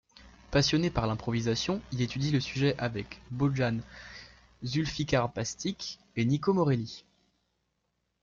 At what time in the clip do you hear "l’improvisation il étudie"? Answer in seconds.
1.05-2.31